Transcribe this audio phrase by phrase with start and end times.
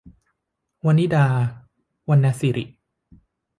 [0.85, 1.25] วนิดา-
[2.09, 2.65] วรรณสิริ